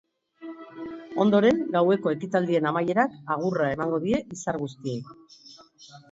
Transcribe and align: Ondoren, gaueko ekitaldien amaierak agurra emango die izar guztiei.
Ondoren, 1.25 1.59
gaueko 1.75 2.13
ekitaldien 2.15 2.67
amaierak 2.69 3.19
agurra 3.35 3.67
emango 3.75 3.99
die 4.07 4.23
izar 4.37 4.59
guztiei. 4.63 4.97